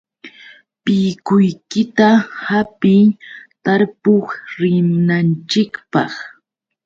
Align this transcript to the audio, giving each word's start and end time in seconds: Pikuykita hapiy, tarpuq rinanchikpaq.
Pikuykita 0.83 2.07
hapiy, 2.45 3.03
tarpuq 3.63 4.25
rinanchikpaq. 4.57 6.11